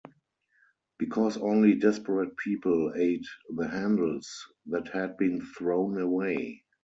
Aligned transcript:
Because 0.97 1.37
only 1.37 1.75
desperate 1.75 2.35
people 2.37 2.91
ate 2.95 3.27
the 3.55 3.67
handles 3.67 4.47
that 4.65 4.87
had 4.87 5.15
been 5.17 5.41
thrown 5.45 6.01
away. 6.01 6.63